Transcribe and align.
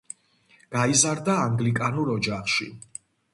გაიზარდა 0.75 1.35
ანგლიკანურ 1.43 2.11
ოჯახში. 2.15 2.71